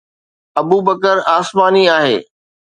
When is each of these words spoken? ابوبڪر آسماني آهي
ابوبڪر 0.61 1.17
آسماني 1.37 1.83
آهي 1.99 2.17